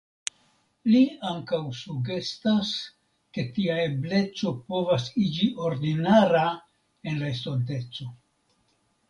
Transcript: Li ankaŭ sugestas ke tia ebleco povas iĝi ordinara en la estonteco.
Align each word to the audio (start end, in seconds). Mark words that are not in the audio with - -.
Li 0.91 1.01
ankaŭ 1.31 1.59
sugestas 1.79 2.71
ke 3.37 3.45
tia 3.59 3.75
ebleco 3.83 4.55
povas 4.73 5.07
iĝi 5.27 5.51
ordinara 5.69 6.43
en 7.13 7.23
la 7.23 7.31
estonteco. 7.37 8.11